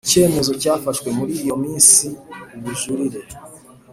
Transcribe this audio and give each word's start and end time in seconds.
cyemezo 0.09 0.51
cyafashwe 0.61 1.09
muri 1.17 1.33
iyo 1.43 1.55
minsi 1.65 2.05
ubujurire 2.55 3.19